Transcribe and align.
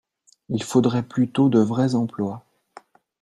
Il 0.49 0.63
faudrait 0.63 1.03
plutôt 1.03 1.47
de 1.47 1.59
vrais 1.59 1.93
emplois 1.93 2.43